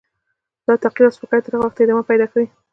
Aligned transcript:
دا 0.65 0.73
تحقیر 0.83 1.05
او 1.07 1.15
سپکاوی 1.17 1.43
تر 1.45 1.51
هغه 1.53 1.65
وخته 1.65 1.79
ادامه 1.83 2.03
پیدا 2.11 2.25
کوي. 2.31 2.47